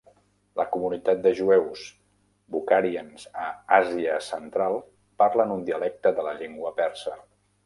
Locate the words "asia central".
3.77-4.79